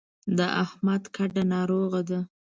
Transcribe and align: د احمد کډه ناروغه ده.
د 0.37 0.39
احمد 0.63 1.03
کډه 1.15 1.43
ناروغه 1.53 2.01
ده. 2.09 2.19